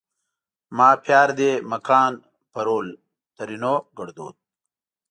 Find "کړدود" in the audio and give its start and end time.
3.97-4.35